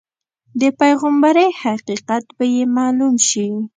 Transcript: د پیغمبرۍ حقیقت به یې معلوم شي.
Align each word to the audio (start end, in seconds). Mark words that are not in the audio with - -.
د 0.61 0.61
پیغمبرۍ 0.79 1.49
حقیقت 1.63 2.23
به 2.37 2.45
یې 2.53 2.63
معلوم 2.75 3.15
شي. 3.27 3.47